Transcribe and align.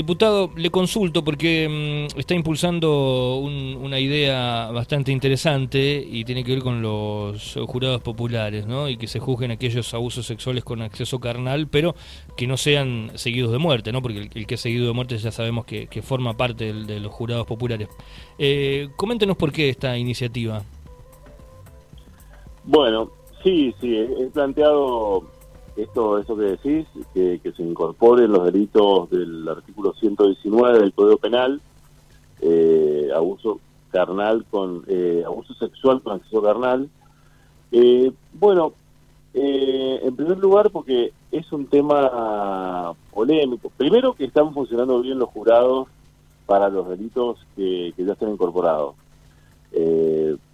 Diputado, 0.00 0.48
le 0.56 0.70
consulto 0.70 1.22
porque 1.22 2.08
mm, 2.08 2.18
está 2.18 2.32
impulsando 2.32 3.36
una 3.36 4.00
idea 4.00 4.70
bastante 4.70 5.12
interesante 5.12 6.02
y 6.10 6.24
tiene 6.24 6.42
que 6.42 6.52
ver 6.52 6.62
con 6.62 6.80
los 6.80 7.58
jurados 7.66 8.00
populares, 8.00 8.66
¿no? 8.66 8.88
Y 8.88 8.96
que 8.96 9.06
se 9.06 9.18
juzguen 9.18 9.50
aquellos 9.50 9.92
abusos 9.92 10.24
sexuales 10.24 10.64
con 10.64 10.80
acceso 10.80 11.20
carnal, 11.20 11.68
pero 11.68 11.94
que 12.34 12.46
no 12.46 12.56
sean 12.56 13.10
seguidos 13.16 13.52
de 13.52 13.58
muerte, 13.58 13.92
¿no? 13.92 14.00
Porque 14.00 14.30
el, 14.32 14.46
que 14.46 14.54
es 14.54 14.60
seguido 14.62 14.86
de 14.86 14.94
muerte 14.94 15.18
ya 15.18 15.32
sabemos 15.32 15.66
que, 15.66 15.86
forma 16.00 16.34
parte 16.34 16.72
de 16.72 16.98
los 16.98 17.12
jurados 17.12 17.46
populares. 17.46 17.90
Eh, 18.38 18.88
coméntenos 18.96 19.36
por 19.36 19.52
qué 19.52 19.68
esta 19.68 19.98
iniciativa. 19.98 20.62
Bueno, 22.64 23.10
sí, 23.44 23.74
sí, 23.82 23.98
he 23.98 24.30
planteado 24.32 25.30
esto, 25.82 26.18
eso 26.18 26.36
que 26.36 26.42
decís, 26.42 26.86
que, 27.14 27.40
se 27.56 27.62
incorporen 27.62 28.32
los 28.32 28.44
delitos 28.44 29.10
del 29.10 29.48
artículo 29.48 29.92
119 29.94 30.78
del 30.78 30.92
Código 30.92 31.16
Penal, 31.18 31.60
eh, 32.40 33.08
abuso 33.14 33.60
carnal 33.90 34.44
con 34.50 34.84
eh, 34.86 35.22
abuso 35.26 35.52
sexual 35.54 36.00
con 36.02 36.14
acceso 36.14 36.42
carnal. 36.42 36.88
Eh, 37.72 38.12
bueno, 38.32 38.74
en 39.32 40.16
primer 40.16 40.38
lugar 40.38 40.70
porque 40.70 41.12
es 41.30 41.52
un 41.52 41.66
tema 41.66 42.94
polémico. 43.12 43.70
Primero 43.76 44.14
que 44.14 44.24
están 44.24 44.52
funcionando 44.52 45.00
bien 45.00 45.18
los 45.18 45.28
jurados 45.28 45.88
para 46.46 46.68
los 46.68 46.88
delitos 46.88 47.38
que, 47.54 47.92
ya 47.96 48.12
están 48.12 48.30
incorporados. 48.30 48.94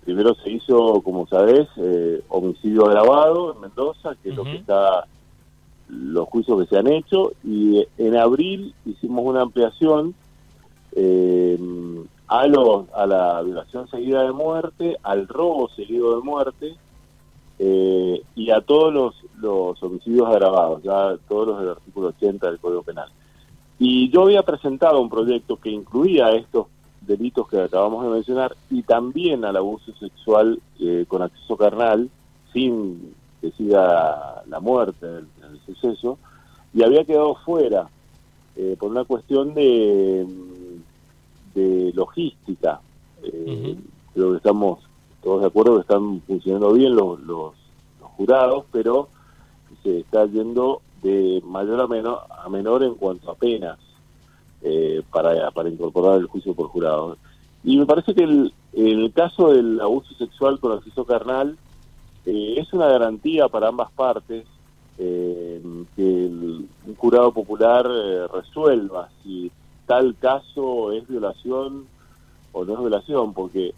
primero 0.04 0.34
se 0.34 0.50
hizo, 0.50 1.00
como 1.02 1.26
sabés, 1.26 1.68
homicidio 2.28 2.86
agravado 2.86 3.54
en 3.54 3.60
Mendoza, 3.60 4.14
que 4.22 4.30
es 4.30 4.36
lo 4.36 4.44
que 4.44 4.56
está 4.56 5.06
los 5.88 6.28
juicios 6.28 6.60
que 6.60 6.68
se 6.68 6.78
han 6.78 6.88
hecho 6.88 7.32
y 7.44 7.86
en 7.98 8.16
abril 8.16 8.74
hicimos 8.84 9.24
una 9.24 9.42
ampliación 9.42 10.14
eh, 10.92 11.58
a, 12.28 12.46
los, 12.46 12.86
a 12.94 13.06
la 13.06 13.42
violación 13.42 13.88
seguida 13.88 14.22
de 14.24 14.32
muerte, 14.32 14.96
al 15.02 15.28
robo 15.28 15.68
seguido 15.70 16.16
de 16.16 16.22
muerte 16.22 16.74
eh, 17.58 18.22
y 18.34 18.50
a 18.50 18.60
todos 18.60 18.92
los, 18.92 19.14
los 19.38 19.82
homicidios 19.82 20.26
agravados, 20.26 20.82
ya 20.82 21.16
todos 21.28 21.48
los 21.48 21.60
del 21.60 21.68
artículo 21.70 22.08
80 22.08 22.46
del 22.46 22.58
Código 22.58 22.82
Penal. 22.82 23.08
Y 23.78 24.10
yo 24.10 24.22
había 24.22 24.42
presentado 24.42 25.00
un 25.00 25.10
proyecto 25.10 25.56
que 25.56 25.70
incluía 25.70 26.32
estos 26.32 26.66
delitos 27.02 27.48
que 27.48 27.60
acabamos 27.60 28.04
de 28.04 28.10
mencionar 28.10 28.56
y 28.70 28.82
también 28.82 29.44
al 29.44 29.56
abuso 29.56 29.94
sexual 30.00 30.60
eh, 30.80 31.04
con 31.06 31.22
acceso 31.22 31.56
carnal 31.56 32.10
sin 32.52 33.14
siga 33.52 34.42
la 34.46 34.60
muerte 34.60 35.06
el, 35.06 35.26
suceso, 35.66 36.18
y 36.72 36.82
había 36.82 37.04
quedado 37.04 37.34
fuera 37.36 37.88
eh, 38.56 38.76
por 38.78 38.90
una 38.90 39.04
cuestión 39.04 39.54
de, 39.54 40.26
de 41.54 41.92
logística. 41.94 42.80
Eh, 43.22 43.76
creo 44.14 44.30
que 44.32 44.36
estamos 44.36 44.80
todos 45.22 45.40
de 45.40 45.46
acuerdo 45.48 45.74
que 45.74 45.80
están 45.80 46.20
funcionando 46.22 46.72
bien 46.72 46.94
los, 46.94 47.20
los, 47.20 47.52
jurados, 48.16 48.64
pero 48.72 49.08
se 49.82 49.98
está 49.98 50.24
yendo 50.24 50.80
de 51.02 51.42
mayor 51.44 51.80
a 51.82 51.86
menor, 51.86 52.20
a 52.30 52.48
menor 52.48 52.82
en 52.82 52.94
cuanto 52.94 53.30
a 53.30 53.34
penas 53.34 53.78
eh, 54.62 55.02
para, 55.12 55.50
para 55.50 55.68
incorporar 55.68 56.18
el 56.18 56.26
juicio 56.26 56.54
por 56.54 56.68
jurado. 56.68 57.18
Y 57.62 57.76
me 57.76 57.84
parece 57.84 58.14
que 58.14 58.22
el, 58.22 58.54
el 58.72 59.12
caso 59.12 59.52
del 59.52 59.80
abuso 59.80 60.14
sexual 60.14 60.58
con 60.60 60.72
acceso 60.72 61.04
carnal 61.04 61.58
eh, 62.26 62.54
es 62.58 62.72
una 62.72 62.88
garantía 62.88 63.48
para 63.48 63.68
ambas 63.68 63.90
partes 63.92 64.44
eh, 64.98 65.62
que 65.94 66.02
un 66.02 66.68
jurado 66.96 67.30
popular 67.32 67.86
eh, 67.88 68.26
resuelva 68.26 69.08
si 69.22 69.52
tal 69.86 70.16
caso 70.16 70.90
es 70.90 71.06
violación 71.06 71.86
o 72.52 72.64
no 72.64 72.72
es 72.74 72.80
violación, 72.80 73.32
porque 73.32 73.74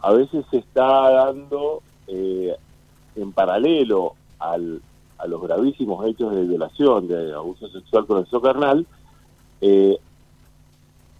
a 0.00 0.12
veces 0.12 0.44
se 0.50 0.58
está 0.58 1.10
dando 1.10 1.82
en 2.08 3.32
paralelo 3.32 4.14
al, 4.40 4.82
a 5.18 5.26
los 5.28 5.40
gravísimos 5.42 6.04
hechos 6.06 6.34
de 6.34 6.44
violación, 6.44 7.06
de 7.06 7.32
abuso 7.32 7.68
sexual 7.68 8.06
con 8.06 8.18
el 8.18 8.42
carnal, 8.42 8.84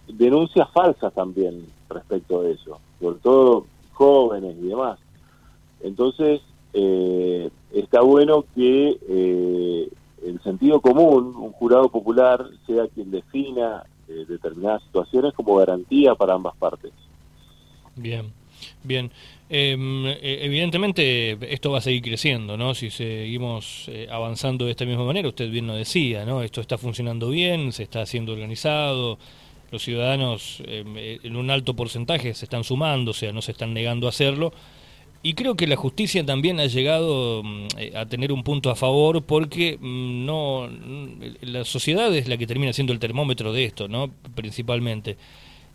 denuncias 0.07 0.69
falsas 0.71 1.13
también 1.13 1.65
respecto 1.87 2.41
de 2.41 2.53
eso, 2.53 2.79
sobre 2.99 3.19
todo 3.19 3.65
jóvenes 3.93 4.57
y 4.59 4.67
demás. 4.67 4.99
Entonces, 5.83 6.41
eh, 6.73 7.49
está 7.73 8.01
bueno 8.01 8.45
que 8.55 8.97
eh, 9.09 9.89
el 10.25 10.41
sentido 10.41 10.79
común, 10.79 11.35
un 11.35 11.51
jurado 11.51 11.89
popular, 11.89 12.45
sea 12.65 12.87
quien 12.93 13.11
defina 13.11 13.83
eh, 14.07 14.25
determinadas 14.27 14.83
situaciones 14.83 15.33
como 15.33 15.55
garantía 15.55 16.15
para 16.15 16.33
ambas 16.33 16.55
partes. 16.57 16.91
Bien, 17.95 18.31
bien. 18.83 19.11
Em, 19.49 20.05
evidentemente 20.21 21.37
esto 21.53 21.71
va 21.71 21.79
a 21.79 21.81
seguir 21.81 22.01
creciendo, 22.01 22.55
¿no? 22.55 22.73
Si 22.73 22.89
seguimos 22.89 23.91
avanzando 24.09 24.63
de 24.63 24.71
esta 24.71 24.85
misma 24.85 25.03
manera, 25.03 25.27
usted 25.27 25.51
bien 25.51 25.67
lo 25.67 25.75
decía, 25.75 26.23
¿no? 26.23 26.41
Esto 26.41 26.61
está 26.61 26.77
funcionando 26.77 27.29
bien, 27.29 27.73
se 27.73 27.83
está 27.83 28.01
haciendo 28.01 28.31
organizado, 28.31 29.17
los 29.69 29.83
ciudadanos 29.83 30.63
em, 30.65 30.95
en 30.97 31.35
un 31.35 31.49
alto 31.49 31.73
porcentaje 31.73 32.33
se 32.33 32.45
están 32.45 32.63
sumando, 32.63 33.11
o 33.11 33.13
sea, 33.13 33.33
no 33.33 33.41
se 33.41 33.51
están 33.51 33.73
negando 33.73 34.05
a 34.07 34.09
hacerlo 34.09 34.53
y 35.23 35.35
creo 35.35 35.55
que 35.55 35.67
la 35.67 35.75
justicia 35.75 36.25
también 36.25 36.59
ha 36.59 36.65
llegado 36.65 37.43
mm, 37.43 37.67
eh, 37.77 37.93
a 37.95 38.05
tener 38.07 38.31
un 38.31 38.43
punto 38.43 38.71
a 38.71 38.75
favor 38.75 39.21
porque 39.21 39.77
mm, 39.79 40.25
no 40.25 40.67
mm, 40.67 41.21
la 41.43 41.63
sociedad 41.63 42.13
es 42.15 42.27
la 42.27 42.37
que 42.37 42.47
termina 42.47 42.73
siendo 42.73 42.91
el 42.91 42.99
termómetro 42.99 43.53
de 43.53 43.65
esto, 43.65 43.87
¿no? 43.87 44.09
Principalmente. 44.33 45.17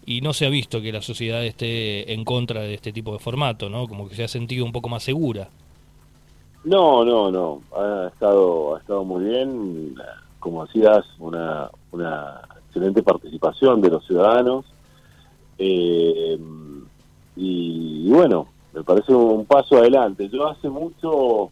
Y 0.05 0.21
no 0.21 0.33
se 0.33 0.47
ha 0.47 0.51
visto 0.51 0.81
que 0.81 0.93
la 0.93 1.03
sociedad 1.03 1.45
esté 1.45 2.12
en 2.12 2.25
contra 2.25 2.62
de 2.62 2.75
este 2.75 2.93
tipo 2.93 3.12
de 3.12 3.19
formato, 3.19 3.69
¿no? 3.69 3.87
Como 3.87 4.09
que 4.09 4.17
se 4.17 4.25
ha 4.25 4.29
sentido 4.29 4.65
un 4.65 4.73
poco 4.73 4.89
más 4.89 5.03
segura. 5.03 5.49
No, 6.65 7.05
no, 7.05 7.31
no. 7.31 7.63
Ha 7.77 8.09
estado, 8.09 8.77
ha 8.77 8.78
estado 8.81 9.05
muy 9.05 9.25
bien. 9.25 9.95
Como 10.41 10.65
decías, 10.67 11.05
una, 11.19 11.71
una 11.93 12.41
excelente 12.67 13.03
participación 13.03 13.81
de 13.81 13.91
los 13.91 14.07
ciudadanos. 14.07 14.65
Eh, 15.59 16.39
y 17.37 18.09
bueno, 18.11 18.47
me 18.76 18.84
parece 18.84 19.14
un 19.14 19.47
paso 19.47 19.78
adelante. 19.78 20.28
Yo 20.28 20.47
hace 20.47 20.69
mucho, 20.69 21.50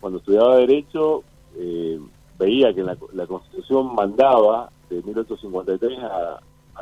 cuando 0.00 0.18
estudiaba 0.18 0.56
Derecho, 0.56 1.24
eh, 1.56 1.98
veía 2.38 2.74
que 2.74 2.82
la, 2.82 3.26
Constitución 3.26 3.94
mandaba 3.94 4.70
de 4.90 4.96
1853 5.02 5.98
a, 6.02 6.40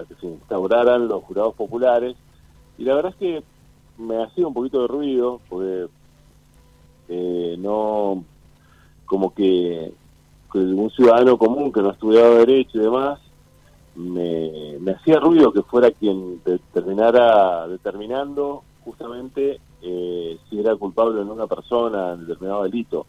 que 0.09 0.15
se 0.17 0.27
instauraran 0.27 1.07
los 1.07 1.23
jurados 1.23 1.55
populares, 1.55 2.17
y 2.77 2.85
la 2.85 2.97
verdad 2.97 3.13
es 3.13 3.19
que 3.19 3.43
me 3.97 4.23
hacía 4.25 4.47
un 4.47 4.55
poquito 4.55 4.83
de 4.83 4.89
ruido, 4.89 5.41
porque 5.49 5.87
eh, 7.09 7.55
no, 7.59 8.25
como 9.07 9.33
que, 9.33 9.93
un 10.53 10.91
ciudadano 10.91 11.39
común 11.39 11.71
que 11.71 11.83
no 11.83 11.91
estudiaba 11.93 12.31
Derecho 12.31 12.79
y 12.79 12.81
demás, 12.81 13.21
me, 13.95 14.79
me 14.81 14.93
hacía 14.93 15.21
ruido 15.21 15.53
que 15.53 15.63
fuera 15.63 15.93
quien 15.93 16.41
terminara 16.73 17.69
determinando 17.69 18.63
justamente 18.85 19.61
eh, 19.83 20.39
si 20.49 20.59
era 20.59 20.75
culpable 20.77 21.25
no 21.25 21.33
una 21.33 21.47
persona 21.47 22.13
en 22.13 22.27
determinado 22.27 22.65
delito. 22.65 23.07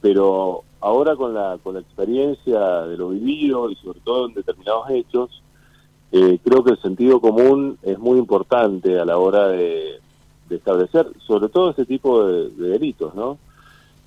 Pero 0.00 0.64
ahora 0.80 1.16
con 1.16 1.34
la, 1.34 1.58
con 1.62 1.74
la 1.74 1.80
experiencia 1.80 2.82
de 2.82 2.96
lo 2.96 3.10
vivido 3.10 3.70
y 3.70 3.76
sobre 3.76 4.00
todo 4.00 4.26
en 4.26 4.34
determinados 4.34 4.90
hechos, 4.90 5.42
eh, 6.12 6.38
creo 6.42 6.64
que 6.64 6.72
el 6.72 6.80
sentido 6.80 7.20
común 7.20 7.78
es 7.82 7.98
muy 7.98 8.18
importante 8.18 8.98
a 8.98 9.04
la 9.04 9.18
hora 9.18 9.48
de, 9.48 10.00
establecer, 10.48 11.06
sobre 11.24 11.48
todo 11.48 11.70
este 11.70 11.84
tipo 11.84 12.26
de, 12.26 12.50
delitos, 12.50 13.14
¿no? 13.14 13.38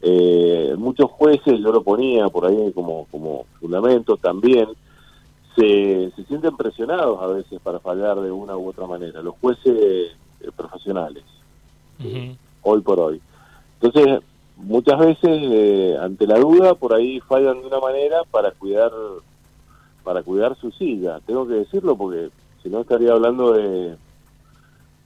Eh, 0.01 0.75
muchos 0.77 1.09
jueces, 1.11 1.57
yo 1.61 1.71
lo 1.71 1.81
ponía 1.83 2.27
por 2.27 2.45
ahí 2.45 2.73
como, 2.73 3.07
como 3.09 3.45
fundamento 3.61 4.17
también, 4.17 4.67
se, 5.55 6.11
se 6.13 6.23
sienten 6.25 6.57
presionados 6.57 7.21
a 7.21 7.27
veces 7.27 7.61
para 7.61 7.79
fallar 7.79 8.19
de 8.19 8.29
una 8.29 8.57
u 8.57 8.67
otra 8.67 8.87
manera, 8.87 9.21
los 9.21 9.35
jueces 9.39 10.11
profesionales 10.57 11.23
hoy 12.61 12.81
por 12.81 12.99
hoy. 12.99 13.21
Entonces, 13.81 14.19
muchas 14.57 14.99
veces 14.99 15.29
eh, 15.29 15.97
ante 15.99 16.27
la 16.27 16.39
duda 16.39 16.75
por 16.75 16.93
ahí 16.93 17.19
fallan 17.21 17.61
de 17.61 17.67
una 17.67 17.79
manera 17.79 18.21
para 18.29 18.51
cuidar 18.51 18.91
para 20.03 20.21
cuidar 20.21 20.57
su 20.57 20.71
silla. 20.71 21.19
Tengo 21.25 21.47
que 21.47 21.53
decirlo 21.53 21.95
porque 21.95 22.29
si 22.61 22.69
no 22.69 22.81
estaría 22.81 23.13
hablando 23.13 23.53
de, 23.53 23.95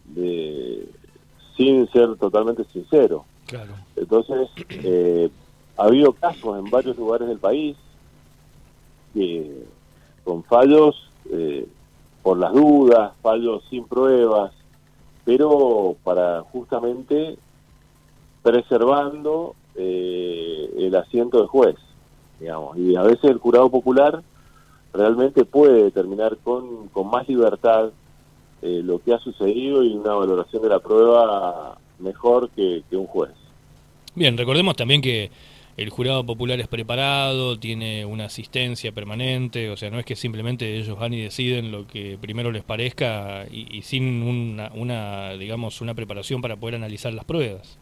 de 0.06 0.90
sin 1.56 1.88
ser 1.92 2.16
totalmente 2.18 2.64
sincero. 2.66 3.26
Claro. 3.46 3.74
Entonces, 3.96 4.50
eh, 4.70 5.30
ha 5.78 5.84
habido 5.84 6.14
casos 6.14 6.58
en 6.58 6.70
varios 6.70 6.98
lugares 6.98 7.28
del 7.28 7.38
país 7.38 7.78
que 9.14 9.64
con 10.24 10.44
fallos 10.44 11.10
eh, 11.32 11.68
por 12.22 12.38
las 12.38 12.54
dudas, 12.54 13.14
fallos 13.22 13.64
sin 13.70 13.86
pruebas, 13.86 14.52
pero 15.28 15.98
para 16.06 16.42
justamente 16.44 17.36
preservando 18.42 19.56
eh, 19.76 20.70
el 20.78 20.96
asiento 20.96 21.40
del 21.40 21.48
juez, 21.48 21.76
digamos. 22.40 22.78
Y 22.78 22.96
a 22.96 23.02
veces 23.02 23.26
el 23.26 23.38
jurado 23.38 23.70
popular 23.70 24.24
realmente 24.94 25.44
puede 25.44 25.84
determinar 25.84 26.38
con, 26.38 26.88
con 26.88 27.10
más 27.10 27.28
libertad 27.28 27.90
eh, 28.62 28.80
lo 28.82 29.00
que 29.00 29.14
ha 29.14 29.20
sucedido 29.20 29.84
y 29.84 29.98
una 29.98 30.14
valoración 30.14 30.62
de 30.64 30.70
la 30.70 30.80
prueba 30.80 31.78
mejor 32.00 32.50
que, 32.52 32.82
un 32.92 33.08
juez. 33.08 33.32
Bien, 34.16 34.38
recordemos 34.38 34.78
también 34.78 35.02
que 35.02 35.30
el 35.78 35.92
jurado 35.92 36.26
popular 36.26 36.60
es 36.60 36.68
preparado, 36.68 37.60
tiene 37.60 38.04
una 38.04 38.26
asistencia 38.26 38.92
permanente, 38.92 39.70
o 39.70 39.78
sea, 39.78 39.92
no 39.92 40.00
es 40.00 40.06
que 40.06 40.16
simplemente 40.16 40.76
ellos 40.76 40.98
van 40.98 41.14
y 41.14 41.22
deciden 41.22 41.72
lo 41.72 41.86
que 41.86 42.18
primero 42.20 42.52
les 42.52 42.64
parezca 42.64 43.46
y, 43.52 43.84
sin 43.84 44.24
una, 44.24 44.72
una, 44.74 45.34
digamos, 45.34 45.80
una 45.80 45.94
preparación 45.94 46.42
para 46.42 46.56
poder 46.56 46.76
analizar 46.76 47.14
las 47.14 47.26
pruebas. 47.26 47.78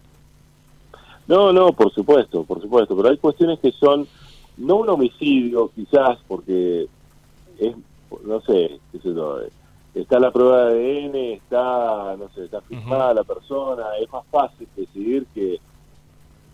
No, 1.25 1.53
no, 1.53 1.71
por 1.71 1.91
supuesto, 1.93 2.43
por 2.43 2.61
supuesto, 2.61 2.97
pero 2.97 3.09
hay 3.09 3.17
cuestiones 3.17 3.59
que 3.59 3.71
son 3.71 4.05
no 4.57 4.75
un 4.75 4.89
homicidio, 4.89 5.71
quizás, 5.73 6.19
porque 6.27 6.87
es, 7.57 7.75
no 8.25 8.41
sé, 8.41 8.77
qué 8.91 8.99
sé 8.99 9.13
yo, 9.13 9.39
está 9.93 10.19
la 10.19 10.31
prueba 10.31 10.65
de 10.65 11.05
ADN, 11.05 11.15
está, 11.15 12.17
no 12.17 12.29
sé, 12.35 12.43
está 12.43 12.59
firmada 12.59 13.13
la 13.13 13.23
persona, 13.23 13.83
es 14.01 14.11
más 14.11 14.25
fácil 14.29 14.67
decidir 14.75 15.25
que, 15.33 15.61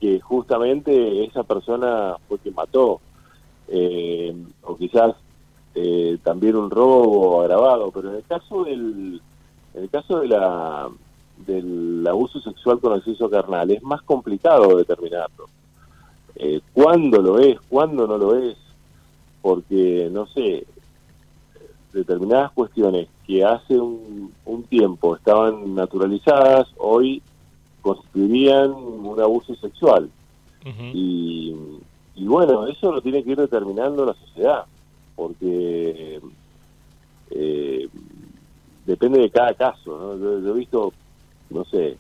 que 0.02 0.20
justamente 0.20 1.24
esa 1.24 1.44
persona 1.44 2.18
fue 2.28 2.40
quien 2.40 2.56
mató, 2.56 3.00
eh, 3.70 4.36
o 4.64 4.76
quizás 4.76 5.16
eh, 5.76 6.18
también 6.24 6.58
un 6.58 6.70
robo 6.70 7.42
agravado, 7.42 7.92
pero 7.92 8.10
en 8.10 8.16
el 8.16 8.24
caso 8.24 8.66
del, 8.66 9.22
en 9.74 9.84
el 9.84 9.90
caso 9.90 10.20
de 10.20 10.28
la 10.28 10.90
del 11.46 12.06
abuso 12.08 12.40
sexual 12.40 12.80
con 12.80 12.94
acceso 12.94 13.30
carnal 13.30 13.72
es 13.72 13.82
más 13.82 14.02
complicado 14.04 14.78
determinarlo. 14.78 15.48
Eh, 16.36 16.62
¿Cuándo 16.74 17.22
lo 17.22 17.40
es? 17.40 17.60
¿Cuándo 17.70 18.08
no 18.08 18.18
lo 18.18 18.36
es? 18.36 18.58
Porque, 19.42 20.10
no 20.12 20.28
sé, 20.28 20.66
determinadas 21.94 22.52
cuestiones 22.52 23.08
que 23.26 23.44
hace 23.44 23.80
un, 23.80 24.32
tiempo 24.70 25.18
estaban 25.18 25.76
naturalizadas, 25.76 26.68
hoy 26.78 27.22
constituirían 27.82 28.72
un 28.72 29.20
abuso 29.20 29.56
sexual. 29.56 30.10
y, 30.94 31.56
bueno, 32.16 32.68
eso 32.68 32.92
lo 32.92 33.02
tiene 33.02 33.24
que 33.24 33.32
ir 33.32 33.38
determinando 33.38 34.06
la 34.06 34.14
sociedad, 34.14 34.66
porque 35.16 36.22
eh, 37.32 37.90
depende 38.86 39.20
de 39.20 39.30
cada 39.30 39.54
caso. 39.54 40.18
Yo, 40.18 40.54
he 40.54 40.54
visto, 40.54 40.94
no 41.50 41.66
sé, 41.66 41.98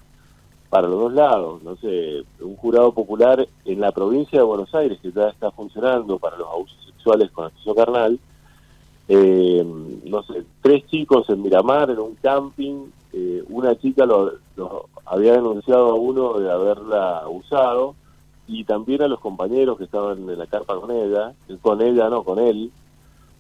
para 0.70 0.88
los 0.88 1.00
dos 1.00 1.14
lados, 1.14 1.64
no 1.64 1.76
sé, 1.78 2.24
un 2.40 2.56
jurado 2.56 2.94
popular 2.94 3.48
en 3.66 3.82
la 3.82 3.92
provincia 3.92 4.40
de 4.40 4.46
Buenos 4.46 4.74
Aires 4.74 5.00
que 5.02 5.12
ya 5.12 5.30
está 5.30 5.52
funcionando 5.52 6.18
para 6.18 6.38
los 6.38 6.48
abusos 6.48 6.86
sexuales 6.86 7.32
con 7.32 7.46
acceso 7.46 7.76
carnal, 7.76 8.20
eh, 9.08 9.66
no 10.06 10.24
sé, 10.24 10.46
tres 10.62 10.86
chicos 10.88 11.30
en 11.30 11.42
Miramar, 11.42 11.90
en 11.90 12.00
un 12.00 12.16
camping, 12.16 12.86
eh, 13.12 13.44
una 13.50 13.78
chica 13.78 14.06
lo, 14.06 14.34
había 15.12 15.34
denunciado 15.34 15.90
a 15.90 15.96
uno 15.96 16.40
de 16.40 16.50
haberla 16.50 17.28
usado 17.28 17.96
y 18.48 18.64
también 18.64 19.02
a 19.02 19.10
los 19.10 19.20
compañeros 19.20 19.78
que 19.78 19.84
estaban 19.84 20.30
en 20.30 20.38
la 20.38 20.48
carpa 20.48 20.80
con 20.80 20.90
ella, 20.90 21.34
con 21.62 21.82
ella 21.82 22.10
no, 22.10 22.24
con 22.24 22.40
él, 22.40 22.72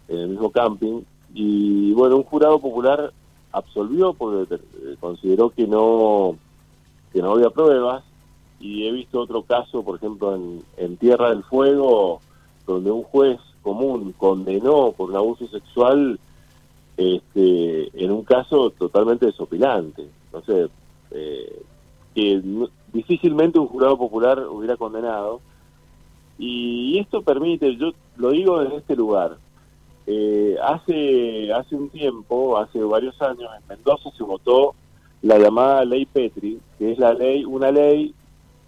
en 0.09 0.19
el 0.19 0.27
mismo 0.27 0.51
camping, 0.51 1.01
y 1.33 1.93
bueno, 1.93 2.17
un 2.17 2.23
jurado 2.23 2.59
popular 2.59 3.13
absolvió 3.53 4.13
porque 4.13 4.59
consideró 4.99 5.49
que 5.49 5.65
no, 5.65 6.35
que 7.13 7.21
no 7.21 7.31
había 7.31 7.49
pruebas 7.51 8.03
y 8.59 8.85
he 8.85 8.91
visto 8.91 9.21
otro 9.21 9.43
caso, 9.43 9.81
por 9.81 9.95
ejemplo, 9.95 10.35
en, 10.35 10.61
en 10.75 10.97
Tierra 10.97 11.29
del 11.29 11.43
Fuego, 11.43 12.19
donde 12.67 12.91
un 12.91 13.03
juez 13.03 13.39
común 13.61 14.13
condenó 14.17 14.91
por 14.91 15.09
un 15.09 15.15
abuso 15.15 15.47
sexual 15.47 16.19
este, 16.97 18.03
en 18.03 18.11
un 18.11 18.23
caso 18.25 18.71
totalmente 18.71 19.27
desopilante. 19.27 20.05
No 20.33 20.41
sé, 20.41 20.67
eh, 21.11 21.61
que 22.15 22.41
difícilmente 22.91 23.59
un 23.59 23.67
jurado 23.67 23.97
popular 23.97 24.39
hubiera 24.49 24.77
condenado. 24.77 25.41
Y 26.37 26.97
esto 26.99 27.21
permite, 27.21 27.75
yo 27.75 27.91
lo 28.17 28.31
digo 28.31 28.59
desde 28.59 28.77
este 28.77 28.95
lugar, 28.95 29.37
eh, 30.07 30.55
hace, 30.63 31.53
hace 31.53 31.75
un 31.75 31.89
tiempo, 31.89 32.57
hace 32.57 32.79
varios 32.83 33.21
años, 33.21 33.49
en 33.59 33.67
Mendoza 33.67 34.09
se 34.17 34.23
votó 34.23 34.73
la 35.21 35.37
llamada 35.37 35.85
ley 35.85 36.05
Petri, 36.05 36.59
que 36.79 36.91
es 36.91 36.97
la 36.97 37.13
ley, 37.13 37.45
una 37.45 37.71
ley 37.71 38.13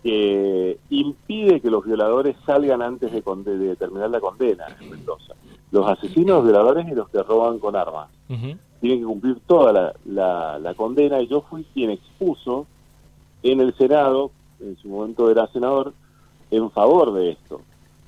que 0.03 0.77
impide 0.89 1.61
que 1.61 1.71
los 1.71 1.85
violadores 1.85 2.35
salgan 2.45 2.81
antes 2.81 3.11
de, 3.11 3.57
de, 3.57 3.75
terminar 3.75 4.09
la 4.09 4.19
condena 4.19 4.65
en 4.79 4.89
Mendoza. 4.89 5.33
Los 5.71 5.89
asesinos, 5.89 6.43
violadores 6.43 6.87
y 6.87 6.93
los 6.93 7.09
que 7.09 7.23
roban 7.23 7.57
con 7.57 7.75
armas. 7.75 8.09
Tienen 8.83 8.99
que 8.99 9.05
cumplir 9.05 9.39
toda 9.47 9.93
la, 10.03 10.59
la, 10.59 10.73
condena 10.73 11.21
y 11.21 11.27
yo 11.27 11.39
fui 11.49 11.63
quien 11.73 11.91
expuso 11.91 12.67
en 13.41 13.61
el 13.61 13.73
Senado, 13.77 14.31
en 14.59 14.75
su 14.75 14.89
momento 14.89 15.31
era 15.31 15.47
senador, 15.47 15.93
en 16.51 16.69
favor 16.69 17.13
de 17.13 17.31
esto, 17.31 17.61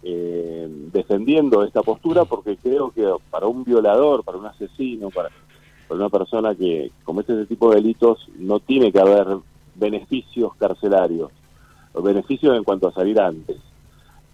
eh, 0.03 0.67
defendiendo 0.91 1.63
esta 1.63 1.81
postura 1.81 2.25
porque 2.25 2.57
creo 2.57 2.91
que 2.91 3.09
para 3.29 3.47
un 3.47 3.63
violador, 3.63 4.25
para 4.25 4.37
un 4.37 4.47
asesino, 4.47 5.11
para, 5.11 5.29
para 5.87 5.97
una 5.97 6.09
persona 6.09 6.53
que 6.53 6.91
comete 7.05 7.31
ese 7.31 7.45
tipo 7.45 7.69
de 7.69 7.77
delitos, 7.77 8.27
no 8.37 8.59
tiene 8.59 8.91
que 8.91 8.99
haber 8.99 9.27
beneficios 9.75 10.55
carcelarios 10.55 11.31
beneficios 12.01 12.57
en 12.57 12.65
cuanto 12.65 12.89
a 12.89 12.93
salir 12.93 13.17
antes 13.21 13.55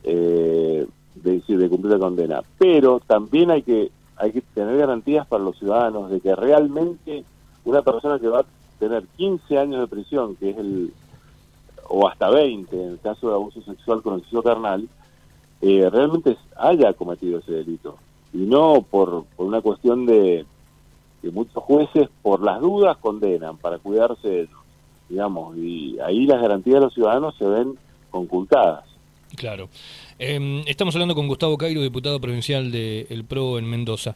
eh, 0.04 0.88
de, 1.14 1.44
de 1.48 1.70
cumplir 1.70 1.94
la 1.94 2.00
condena. 2.00 2.42
Pero 2.58 3.00
también 3.06 3.52
hay 3.52 3.62
que, 3.62 3.92
hay 4.22 4.32
que 4.32 4.42
tener 4.42 4.78
garantías 4.78 5.26
para 5.28 5.44
los 5.44 5.58
ciudadanos 5.58 6.12
de 6.12 6.22
que 6.22 6.36
realmente 6.36 7.26
una 7.66 7.82
persona 7.82 8.20
que 8.20 8.28
va 8.28 8.42
a 8.42 8.46
tener 8.80 9.04
15 9.18 9.58
años 9.58 9.82
de 9.82 9.88
prisión, 9.88 10.36
que 10.36 10.52
es 10.52 10.58
el, 10.58 10.94
o 11.88 12.08
hasta 12.08 12.30
20 12.30 12.76
en 12.76 12.90
el 12.92 13.00
caso 13.00 13.30
de 13.30 13.34
abuso 13.34 13.62
sexual 13.62 14.02
con 14.02 14.16
el 14.16 14.44
carnal, 14.44 14.88
eh, 15.62 15.90
realmente 15.90 16.38
haya 16.58 16.94
cometido 16.94 17.40
ese 17.40 17.52
delito. 17.52 17.98
Y 18.34 18.40
no 18.40 18.86
por, 18.90 19.26
por 19.36 19.48
una 19.48 19.62
cuestión 19.62 20.06
de 20.06 20.46
que 21.22 21.32
muchos 21.32 21.64
jueces, 21.64 22.10
por 22.22 22.42
las 22.42 22.62
dudas, 22.62 22.98
condenan 22.98 23.58
para 23.58 23.80
cuidarse 23.80 24.28
de 24.28 24.42
ellos 24.42 24.62
digamos, 25.12 25.58
y 25.58 26.00
ahí 26.00 26.26
las 26.26 26.42
garantías 26.42 26.76
de 26.76 26.86
los 26.86 26.94
ciudadanos 26.94 27.36
se 27.36 27.46
ven 27.46 27.78
concultadas. 28.10 28.86
Claro. 29.36 29.69
Em, 30.19 30.63
estamos 30.68 30.95
hablando 30.95 31.16
con 31.16 31.28
Gustavo 31.28 31.57
Cairo, 31.57 31.81
diputado 31.81 32.19
provincial 32.19 32.72
del 32.72 33.07
El 33.10 33.25
PRO 33.25 33.60
en 33.60 33.66
Mendoza. 33.66 34.16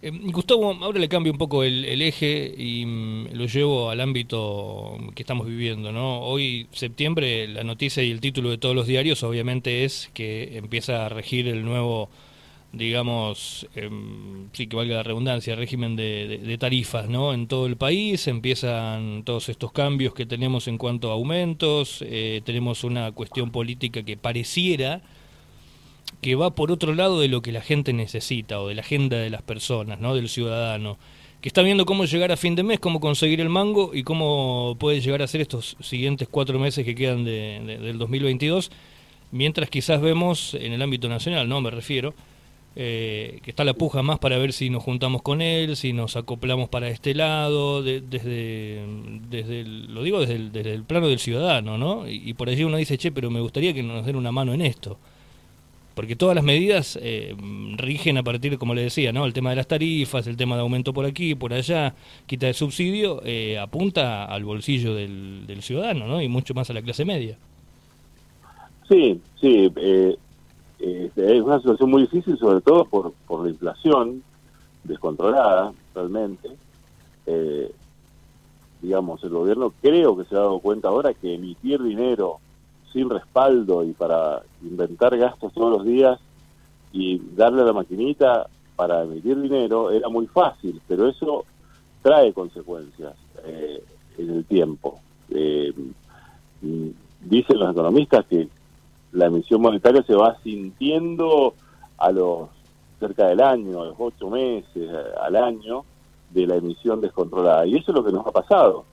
Em, 0.00 0.30
Gustavo, 0.30 0.72
ahora 0.80 1.00
le 1.00 1.08
cambio 1.08 1.32
un 1.32 1.38
poco 1.38 1.64
el, 1.64 2.00
eje 2.02 2.54
y 2.56 2.86
mm, 2.86 3.28
lo 3.32 3.46
llevo 3.46 3.90
al 3.90 4.00
ámbito 4.00 4.96
que 5.14 5.22
estamos 5.22 5.46
viviendo. 5.46 5.92
¿no? 5.92 6.20
Hoy, 6.20 6.68
septiembre, 6.72 7.48
la 7.48 7.64
noticia 7.64 8.02
y 8.02 8.10
el 8.10 8.20
título 8.20 8.50
de 8.50 8.58
todos 8.58 8.74
los 8.74 8.86
diarios 8.86 9.22
obviamente 9.22 9.84
es 9.84 10.10
que 10.14 10.56
empieza 10.56 11.06
a 11.06 11.08
regir 11.08 11.48
el 11.48 11.64
nuevo 11.64 12.10
digamos, 12.72 13.66
em, 13.74 14.48
sí 14.52 14.66
que 14.66 14.76
valga 14.76 14.96
la 14.96 15.02
redundancia, 15.02 15.56
régimen 15.56 15.96
de, 15.96 16.56
tarifas 16.58 17.08
¿no? 17.08 17.32
en 17.32 17.46
todo 17.46 17.66
el 17.66 17.76
país, 17.76 18.26
empiezan 18.28 19.22
todos 19.24 19.48
estos 19.48 19.72
cambios 19.72 20.14
que 20.14 20.26
tenemos 20.26 20.68
en 20.68 20.76
cuanto 20.76 21.10
a 21.10 21.14
aumentos, 21.14 22.04
eh, 22.06 22.42
tenemos 22.44 22.84
una 22.84 23.12
cuestión 23.12 23.50
política 23.50 24.02
que 24.02 24.16
pareciera 24.16 25.00
que 26.20 26.34
va 26.34 26.54
por 26.54 26.72
otro 26.72 26.94
lado 26.94 27.20
de 27.20 27.28
lo 27.28 27.42
que 27.42 27.52
la 27.52 27.60
gente 27.60 27.92
necesita 27.92 28.60
o 28.60 28.68
de 28.68 28.74
la 28.74 28.82
agenda 28.82 29.18
de 29.18 29.30
las 29.30 29.42
personas, 29.42 30.00
¿no? 30.00 30.14
del 30.14 30.28
ciudadano, 30.28 30.98
que 31.40 31.48
está 31.48 31.62
viendo 31.62 31.86
cómo 31.86 32.04
llegar 32.04 32.32
a 32.32 32.36
fin 32.36 32.54
de 32.54 32.64
mes, 32.64 32.80
cómo 32.80 33.00
conseguir 33.00 33.40
el 33.40 33.48
mango 33.48 33.92
y 33.94 34.02
cómo 34.02 34.76
puede 34.78 35.00
llegar 35.00 35.22
a 35.22 35.26
ser 35.26 35.40
estos 35.40 35.76
siguientes 35.80 36.28
cuatro 36.28 36.58
meses 36.58 36.84
que 36.84 36.94
quedan 36.94 37.24
de, 37.24 37.78
del 37.80 37.98
2022, 37.98 38.70
mientras 39.30 39.70
quizás 39.70 40.00
vemos 40.00 40.54
en 40.54 40.72
el 40.72 40.82
ámbito 40.82 41.08
nacional, 41.08 41.48
no 41.48 41.60
me 41.60 41.70
refiero, 41.70 42.14
eh, 42.80 43.40
que 43.42 43.50
está 43.50 43.64
la 43.64 43.74
puja 43.74 44.04
más 44.04 44.20
para 44.20 44.38
ver 44.38 44.52
si 44.52 44.70
nos 44.70 44.84
juntamos 44.84 45.20
con 45.22 45.42
él, 45.42 45.74
si 45.74 45.92
nos 45.92 46.14
acoplamos 46.14 46.68
para 46.68 46.86
este 46.88 47.12
lado, 47.12 47.82
desde, 47.82 48.86
desde 49.28 49.64
lo 49.64 50.04
digo 50.04 50.20
desde 50.20 50.36
el, 50.36 50.52
desde 50.52 50.74
el 50.74 50.84
plano 50.84 51.08
del 51.08 51.18
ciudadano, 51.18 51.76
¿no? 51.76 52.08
Y, 52.08 52.34
por 52.34 52.48
allí 52.48 52.62
uno 52.62 52.76
dice, 52.76 52.96
che, 52.96 53.10
pero 53.10 53.30
me 53.30 53.40
gustaría 53.40 53.74
que 53.74 53.82
nos 53.82 54.06
den 54.06 54.14
una 54.14 54.30
mano 54.30 54.54
en 54.54 54.60
esto. 54.60 54.96
Porque 55.96 56.14
todas 56.14 56.36
las 56.36 56.44
medidas 56.44 56.96
eh, 57.02 57.34
rigen 57.78 58.16
a 58.16 58.22
partir, 58.22 58.56
como 58.58 58.76
le 58.76 58.82
decía, 58.82 59.12
¿no? 59.12 59.26
El 59.26 59.32
tema 59.32 59.50
de 59.50 59.56
las 59.56 59.66
tarifas, 59.66 60.28
el 60.28 60.36
tema 60.36 60.54
de 60.54 60.60
aumento 60.60 60.92
por 60.92 61.04
aquí, 61.04 61.34
por 61.34 61.52
allá, 61.52 61.96
quita 62.28 62.46
de 62.46 62.54
subsidio, 62.54 63.22
eh, 63.24 63.58
apunta 63.58 64.24
al 64.24 64.44
bolsillo 64.44 64.94
del, 64.94 65.48
del 65.48 65.62
ciudadano, 65.62 66.06
¿no? 66.06 66.22
Y 66.22 66.28
mucho 66.28 66.54
más 66.54 66.70
a 66.70 66.74
la 66.74 66.82
clase 66.82 67.04
media. 67.04 67.38
Sí, 68.88 69.20
sí. 69.40 69.68
Eh, 70.80 71.10
es 71.16 71.42
una 71.42 71.58
situación 71.58 71.90
muy 71.90 72.02
difícil, 72.02 72.38
sobre 72.38 72.60
todo 72.60 72.84
por, 72.84 73.12
por 73.26 73.42
la 73.42 73.50
inflación 73.50 74.22
descontrolada, 74.84 75.72
realmente. 75.94 76.50
Eh, 77.26 77.72
digamos, 78.80 79.22
el 79.24 79.30
gobierno 79.30 79.72
creo 79.82 80.16
que 80.16 80.24
se 80.24 80.34
ha 80.34 80.40
dado 80.40 80.60
cuenta 80.60 80.88
ahora 80.88 81.14
que 81.14 81.34
emitir 81.34 81.82
dinero 81.82 82.38
sin 82.92 83.10
respaldo 83.10 83.84
y 83.84 83.92
para 83.92 84.42
inventar 84.62 85.16
gastos 85.16 85.52
todos 85.52 85.78
los 85.78 85.84
días 85.84 86.18
y 86.92 87.20
darle 87.36 87.62
a 87.62 87.66
la 87.66 87.72
maquinita 87.72 88.46
para 88.76 89.02
emitir 89.02 89.40
dinero 89.40 89.90
era 89.90 90.08
muy 90.08 90.26
fácil, 90.26 90.80
pero 90.86 91.08
eso 91.08 91.44
trae 92.02 92.32
consecuencias 92.32 93.14
eh, 93.44 93.82
en 94.16 94.30
el 94.30 94.44
tiempo. 94.44 95.00
Eh, 95.30 95.74
dicen 97.20 97.58
los 97.58 97.72
economistas 97.72 98.24
que 98.26 98.48
la 99.12 99.26
emisión 99.26 99.60
monetaria 99.60 100.02
se 100.02 100.14
va 100.14 100.36
sintiendo 100.42 101.54
a 101.96 102.10
los 102.10 102.48
cerca 102.98 103.28
del 103.28 103.40
año, 103.40 103.82
a 103.82 103.86
los 103.86 103.96
ocho 103.98 104.28
meses, 104.28 104.90
al 105.20 105.36
año 105.36 105.84
de 106.30 106.46
la 106.46 106.56
emisión 106.56 107.00
descontrolada. 107.00 107.66
Y 107.66 107.76
eso 107.76 107.92
es 107.92 107.96
lo 107.96 108.04
que 108.04 108.12
nos 108.12 108.26
ha 108.26 108.32
pasado. 108.32 108.84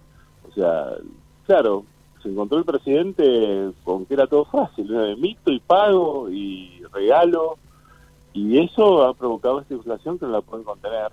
O 0.48 0.54
sea, 0.54 0.92
claro, 1.46 1.86
se 2.22 2.30
encontró 2.30 2.58
el 2.58 2.66
presidente 2.66 3.72
con 3.84 4.06
que 4.06 4.14
era 4.14 4.28
todo 4.28 4.46
fácil, 4.46 4.94
emito 4.94 5.52
y 5.52 5.60
pago 5.60 6.30
y 6.30 6.82
regalo, 6.94 7.58
y 8.34 8.60
eso 8.60 9.04
ha 9.04 9.14
provocado 9.14 9.62
esta 9.62 9.74
inflación 9.74 10.20
que 10.20 10.26
no 10.26 10.32
la 10.32 10.42
pueden 10.42 10.66
contener. 10.66 11.12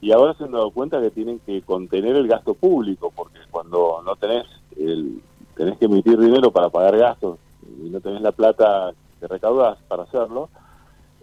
Y 0.00 0.12
ahora 0.12 0.34
se 0.34 0.44
han 0.44 0.52
dado 0.52 0.70
cuenta 0.70 1.00
que 1.00 1.10
tienen 1.10 1.40
que 1.40 1.60
contener 1.62 2.16
el 2.16 2.26
gasto 2.26 2.54
público, 2.54 3.12
porque 3.14 3.38
cuando 3.50 4.02
no 4.04 4.16
tenés, 4.16 4.46
el, 4.78 5.20
tenés 5.56 5.78
que 5.78 5.84
emitir 5.84 6.18
dinero 6.18 6.50
para 6.50 6.70
pagar 6.70 6.96
gastos 6.96 7.38
y 7.84 7.90
no 7.90 8.00
tenés 8.00 8.22
la 8.22 8.32
plata 8.32 8.92
que 9.18 9.28
recaudas 9.28 9.78
para 9.88 10.04
hacerlo, 10.04 10.48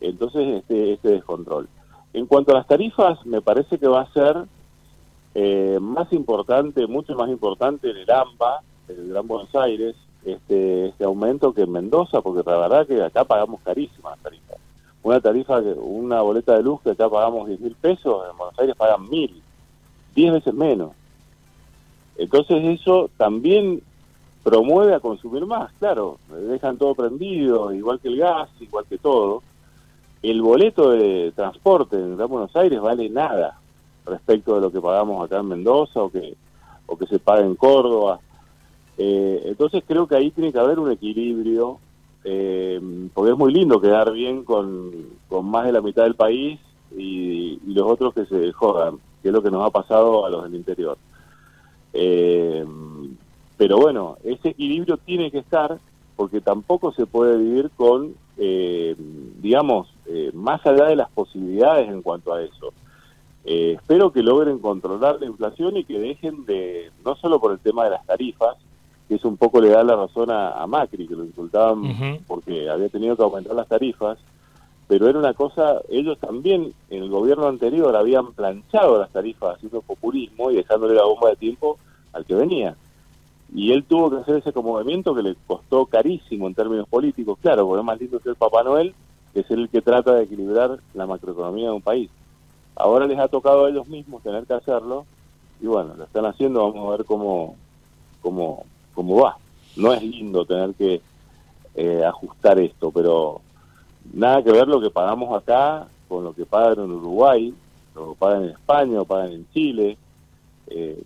entonces 0.01 0.59
este, 0.59 0.93
este 0.93 1.09
descontrol. 1.09 1.67
En 2.13 2.25
cuanto 2.25 2.51
a 2.51 2.55
las 2.55 2.67
tarifas, 2.67 3.25
me 3.25 3.41
parece 3.41 3.77
que 3.77 3.87
va 3.87 4.01
a 4.01 4.13
ser 4.13 4.45
eh, 5.35 5.77
más 5.81 6.11
importante, 6.13 6.87
mucho 6.87 7.15
más 7.15 7.29
importante 7.29 7.89
en 7.89 7.97
el 7.97 8.09
AMBA, 8.09 8.61
en 8.87 8.99
el 8.99 9.09
Gran 9.09 9.27
Buenos 9.27 9.53
Aires, 9.55 9.95
este, 10.25 10.87
este 10.87 11.03
aumento 11.03 11.53
que 11.53 11.61
en 11.61 11.71
Mendoza, 11.71 12.21
porque 12.21 12.49
la 12.49 12.57
verdad 12.57 12.87
que 12.87 13.01
acá 13.01 13.23
pagamos 13.23 13.61
carísimas 13.61 14.17
tarifas. 14.19 14.57
Una 15.03 15.21
tarifa, 15.21 15.59
una 15.59 16.21
boleta 16.21 16.55
de 16.55 16.63
luz 16.63 16.81
que 16.81 16.91
acá 16.91 17.09
pagamos 17.09 17.47
10 17.47 17.59
mil 17.59 17.75
pesos, 17.75 18.25
en 18.29 18.37
Buenos 18.37 18.57
Aires 18.59 18.75
pagan 18.75 19.07
mil, 19.09 19.41
10 20.15 20.33
veces 20.33 20.53
menos. 20.53 20.91
Entonces 22.17 22.63
eso 22.79 23.09
también 23.17 23.81
promueve 24.47 24.93
a 24.93 25.01
consumir 25.01 25.45
más, 25.45 25.73
claro, 25.73 26.19
dejan 26.29 26.77
todo 26.77 26.95
prendido, 26.95 27.73
igual 27.73 27.99
que 27.99 28.07
el 28.07 28.15
gas, 28.15 28.47
igual 28.61 28.85
que 28.89 28.97
todo. 28.97 29.43
El 30.21 30.41
boleto 30.41 30.91
de 30.91 31.33
transporte 31.35 31.97
en 31.97 32.15
Buenos 32.15 32.55
Aires 32.55 32.79
vale 32.79 33.09
nada 33.09 33.59
respecto 34.05 34.55
de 34.55 34.61
lo 34.61 34.71
que 34.71 34.79
pagamos 34.79 35.25
acá 35.25 35.39
en 35.39 35.49
Mendoza 35.49 36.01
o 36.01 36.09
que, 36.09 36.33
o 36.85 36.97
que 36.97 37.07
se 37.07 37.19
paga 37.19 37.41
en 37.41 37.55
Córdoba. 37.55 38.21
Eh, 38.97 39.41
entonces 39.47 39.83
creo 39.85 40.07
que 40.07 40.15
ahí 40.15 40.31
tiene 40.31 40.53
que 40.53 40.59
haber 40.59 40.79
un 40.79 40.93
equilibrio, 40.93 41.79
eh, 42.23 42.79
porque 43.13 43.31
es 43.33 43.37
muy 43.37 43.51
lindo 43.51 43.81
quedar 43.81 44.13
bien 44.13 44.45
con, 44.45 44.93
con 45.27 45.45
más 45.45 45.65
de 45.65 45.73
la 45.73 45.81
mitad 45.81 46.03
del 46.03 46.15
país 46.15 46.57
y, 46.95 47.59
y, 47.67 47.73
los 47.73 47.91
otros 47.91 48.13
que 48.13 48.25
se 48.27 48.53
jodan, 48.53 48.97
que 49.21 49.27
es 49.27 49.33
lo 49.33 49.43
que 49.43 49.51
nos 49.51 49.65
ha 49.65 49.71
pasado 49.71 50.25
a 50.25 50.29
los 50.29 50.43
del 50.43 50.55
interior. 50.55 50.97
Eh, 51.91 52.65
pero 53.57 53.77
bueno, 53.77 54.17
ese 54.23 54.49
equilibrio 54.49 54.97
tiene 54.97 55.31
que 55.31 55.39
estar 55.39 55.79
porque 56.15 56.41
tampoco 56.41 56.91
se 56.91 57.05
puede 57.05 57.37
vivir 57.37 57.69
con, 57.75 58.15
eh, 58.37 58.95
digamos, 59.39 59.87
eh, 60.05 60.31
más 60.33 60.65
allá 60.65 60.85
de 60.85 60.95
las 60.95 61.09
posibilidades 61.09 61.89
en 61.89 62.01
cuanto 62.01 62.33
a 62.33 62.41
eso. 62.41 62.73
Eh, 63.45 63.75
espero 63.77 64.11
que 64.11 64.23
logren 64.23 64.59
controlar 64.59 65.19
la 65.19 65.27
inflación 65.27 65.77
y 65.77 65.85
que 65.85 65.99
dejen 65.99 66.45
de, 66.45 66.91
no 67.05 67.15
solo 67.15 67.39
por 67.39 67.51
el 67.51 67.59
tema 67.59 67.85
de 67.85 67.91
las 67.91 68.05
tarifas, 68.05 68.57
que 69.07 69.15
es 69.15 69.25
un 69.25 69.37
poco 69.37 69.61
le 69.61 69.69
da 69.69 69.83
la 69.83 69.95
razón 69.95 70.29
a, 70.31 70.65
Macri, 70.67 71.07
que 71.07 71.15
lo 71.15 71.23
insultaban 71.23 72.19
porque 72.27 72.69
había 72.69 72.89
tenido 72.89 73.15
que 73.15 73.23
aumentar 73.23 73.55
las 73.55 73.69
tarifas, 73.69 74.17
pero 74.87 75.07
era 75.07 75.17
una 75.17 75.33
cosa, 75.33 75.81
ellos 75.89 76.17
también 76.19 76.73
en 76.89 77.03
el 77.03 77.09
gobierno 77.09 77.47
anterior 77.47 77.95
habían 77.95 78.33
planchado 78.33 78.99
las 78.99 79.09
tarifas 79.11 79.55
haciendo 79.55 79.81
populismo 79.81 80.51
y 80.51 80.55
dejándole 80.55 80.95
la 80.95 81.05
bomba 81.05 81.29
de 81.29 81.37
tiempo 81.37 81.77
al 82.11 82.25
que 82.25 82.35
venía 82.35 82.75
y 83.53 83.71
él 83.71 83.83
tuvo 83.85 84.09
que 84.09 84.17
hacer 84.17 84.37
ese 84.37 84.51
movimiento 84.59 85.15
que 85.15 85.23
le 85.23 85.35
costó 85.47 85.85
carísimo 85.85 86.47
en 86.47 86.53
términos 86.53 86.87
políticos, 86.87 87.37
claro, 87.41 87.65
porque 87.65 87.79
es 87.79 87.85
más 87.85 87.99
lindo 87.99 88.19
ser 88.19 88.35
Papá 88.35 88.63
Noel 88.63 88.93
que 89.33 89.43
ser 89.43 89.59
el 89.59 89.69
que 89.69 89.81
trata 89.81 90.13
de 90.13 90.23
equilibrar 90.23 90.79
la 90.93 91.05
macroeconomía 91.05 91.67
de 91.67 91.75
un 91.75 91.81
país. 91.81 92.09
Ahora 92.75 93.07
les 93.07 93.17
ha 93.19 93.27
tocado 93.27 93.65
a 93.65 93.69
ellos 93.69 93.87
mismos 93.87 94.21
tener 94.21 94.45
que 94.45 94.53
hacerlo 94.53 95.05
y 95.61 95.65
bueno, 95.67 95.95
lo 95.95 96.03
están 96.03 96.25
haciendo, 96.25 96.71
vamos 96.71 96.87
a 96.87 96.97
ver 96.97 97.05
cómo, 97.05 97.55
cómo, 98.21 98.65
cómo 98.93 99.21
va. 99.21 99.37
No 99.75 99.93
es 99.93 100.03
lindo 100.03 100.45
tener 100.45 100.73
que 100.75 101.01
eh, 101.75 102.03
ajustar 102.05 102.59
esto, 102.59 102.91
pero 102.91 103.41
nada 104.13 104.43
que 104.43 104.51
ver 104.51 104.67
lo 104.67 104.81
que 104.81 104.89
pagamos 104.89 105.35
acá 105.35 105.87
con 106.07 106.23
lo 106.23 106.33
que 106.33 106.45
pagan 106.45 106.85
en 106.85 106.91
Uruguay, 106.91 107.53
lo 107.95 108.13
pagan 108.15 108.43
en 108.43 108.49
España 108.49 109.01
o 109.01 109.05
pagan 109.05 109.31
en 109.31 109.47
Chile, 109.51 109.97
eh, 110.67 111.01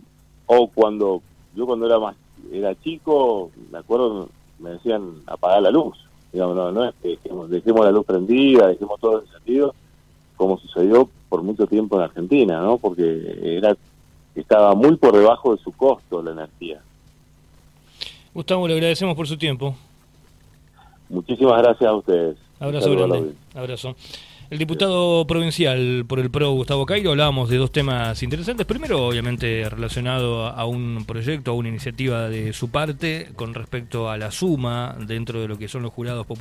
o 0.46 0.68
cuando 0.68 1.22
yo 1.56 1.66
cuando 1.66 1.86
era 1.86 2.00
más 2.00 2.16
era 2.52 2.80
chico, 2.82 3.52
me 3.72 3.80
acuerdo, 3.80 4.30
me 4.60 4.72
decían 4.72 5.22
apagar 5.26 5.62
la 5.62 5.72
luz. 5.72 5.98
Digamos, 6.32 6.56
no, 6.56 6.72
no 6.72 6.86
es 6.86 6.96
que 7.02 7.10
dejemos, 7.10 7.50
la 7.50 7.92
luz 7.92 8.06
prendida, 8.06 8.68
dejemos 8.68 9.00
todo 9.00 9.22
encendido, 9.22 9.76
como 10.38 10.58
sucedió 10.58 11.10
por 11.30 11.44
mucho 11.44 11.68
tiempo 11.68 11.98
en 11.98 12.04
Argentina, 12.04 12.62
¿no? 12.62 12.78
Porque 12.78 13.58
era 13.58 13.76
estaba 14.36 14.74
muy 14.76 14.96
por 14.96 15.16
debajo 15.16 15.56
de 15.56 15.62
su 15.62 15.72
costo 15.74 16.22
la 16.22 16.32
energía. 16.32 16.82
Gustavo, 18.34 18.68
le 18.68 18.76
agradecemos 18.76 19.16
por 19.16 19.28
su 19.28 19.38
tiempo. 19.38 19.76
Muchísimas 21.10 21.62
gracias 21.62 21.90
a 21.90 21.94
ustedes. 21.94 22.38
Abrazo 22.60 22.92
grande. 22.92 23.34
Abrazo. 23.54 23.96
El 24.52 24.58
diputado 24.58 25.26
provincial 25.28 26.04
por 26.06 26.20
el 26.20 26.30
PRO, 26.30 26.52
Gustavo 26.52 26.86
Cairo, 26.86 27.12
hablábamos 27.12 27.48
de 27.48 27.56
dos 27.56 27.72
temas 27.72 28.22
interesantes. 28.22 28.68
Primero, 28.68 29.08
obviamente, 29.08 29.70
relacionado 29.70 30.46
a 30.46 30.66
un 30.66 31.06
proyecto, 31.06 31.52
a 31.52 31.54
una 31.54 31.70
iniciativa 31.70 32.28
de 32.28 32.52
su 32.52 32.70
parte 32.70 33.30
con 33.38 33.54
respecto 33.54 34.10
a 34.10 34.18
la 34.18 34.30
suma 34.30 34.98
dentro 35.08 35.40
de 35.40 35.48
lo 35.48 35.58
que 35.58 35.70
son 35.70 35.84
los 35.84 35.94
jurados 35.94 36.28
populares 36.28 36.40